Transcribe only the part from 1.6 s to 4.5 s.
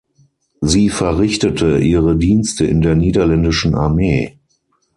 ihre Dienste in der niederländischen Armee.